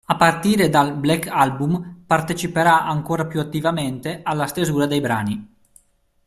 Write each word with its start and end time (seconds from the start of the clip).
A 0.07 0.15
partire 0.17 0.67
dal 0.67 0.97
"Black 0.97 1.27
Album", 1.27 2.01
parteciperà 2.07 2.85
ancora 2.85 3.27
più 3.27 3.39
attivamente 3.39 4.21
alla 4.23 4.47
stesura 4.47 4.87
dei 4.87 4.99
brani. 4.99 5.49